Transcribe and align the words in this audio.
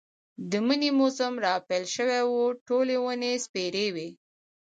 د 0.51 0.51
مني 0.65 0.91
موسم 0.99 1.33
را 1.45 1.55
پيل 1.67 1.85
شوی 1.95 2.21
و، 2.25 2.33
ټولې 2.67 2.95
ونې 3.05 3.31
سپېرې 3.45 3.87
وې. 3.95 4.09